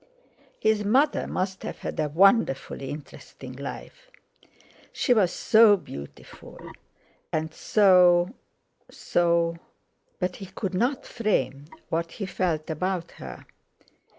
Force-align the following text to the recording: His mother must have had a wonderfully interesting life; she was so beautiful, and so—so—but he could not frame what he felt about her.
His 0.59 0.83
mother 0.83 1.27
must 1.27 1.61
have 1.61 1.77
had 1.77 1.99
a 1.99 2.09
wonderfully 2.09 2.89
interesting 2.89 3.53
life; 3.53 4.09
she 4.91 5.13
was 5.13 5.31
so 5.31 5.77
beautiful, 5.77 6.57
and 7.31 7.53
so—so—but 7.53 10.35
he 10.37 10.45
could 10.47 10.73
not 10.73 11.05
frame 11.05 11.65
what 11.89 12.13
he 12.13 12.25
felt 12.25 12.67
about 12.71 13.11
her. 13.21 13.45